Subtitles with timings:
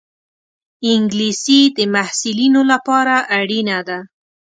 [0.93, 3.99] انګلیسي د محصلینو لپاره اړینه ده